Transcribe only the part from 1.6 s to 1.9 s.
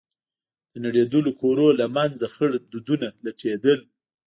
له